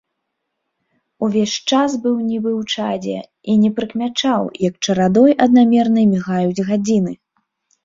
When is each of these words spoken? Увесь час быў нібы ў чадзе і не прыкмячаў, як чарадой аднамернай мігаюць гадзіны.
Увесь 1.27 1.53
час 1.69 1.91
быў 2.05 2.15
нібы 2.29 2.51
ў 2.59 2.79
чадзе 2.79 3.19
і 3.53 3.59
не 3.67 3.71
прыкмячаў, 3.81 4.49
як 4.67 4.73
чарадой 4.89 5.31
аднамернай 5.49 6.05
мігаюць 6.17 6.65
гадзіны. 6.73 7.13